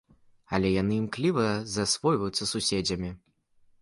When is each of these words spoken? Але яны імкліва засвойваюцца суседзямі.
Але 0.57 0.71
яны 0.81 0.97
імкліва 1.01 1.45
засвойваюцца 1.75 2.49
суседзямі. 2.53 3.11